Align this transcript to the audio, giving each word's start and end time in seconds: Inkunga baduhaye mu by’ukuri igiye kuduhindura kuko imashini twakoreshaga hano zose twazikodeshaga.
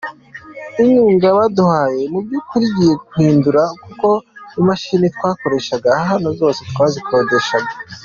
Inkunga 0.81 1.27
baduhaye 1.37 2.03
mu 2.11 2.19
by’ukuri 2.25 2.63
igiye 2.69 2.93
kuduhindura 3.05 3.61
kuko 3.83 4.07
imashini 4.59 5.07
twakoreshaga 5.15 5.89
hano 6.09 6.29
zose 6.39 6.59
twazikodeshaga. 6.71 7.71